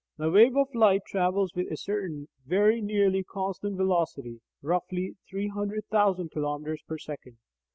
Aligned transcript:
The 0.17 0.31
wave 0.31 0.57
of 0.57 0.73
light 0.73 1.03
travels 1.05 1.53
with 1.53 1.71
a 1.71 1.77
certain 1.77 2.27
very 2.47 2.81
nearly 2.81 3.23
constant 3.23 3.77
velocity, 3.77 4.41
roughly 4.63 5.15
300,000 5.29 6.31
kilometres 6.31 6.81
per 6.87 6.97
second. 6.97 7.37